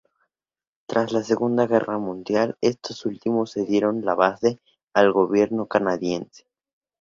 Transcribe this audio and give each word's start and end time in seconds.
Tras 0.89 1.11
la 1.11 1.21
Segunda 1.21 1.67
Guerra 1.67 1.99
Mundial, 1.99 2.55
estos 2.59 3.05
últimos 3.05 3.51
cedieron 3.53 4.03
la 4.03 4.15
base 4.15 4.59
al 4.95 5.11
gobierno 5.13 5.67
canadiense. 5.67 6.47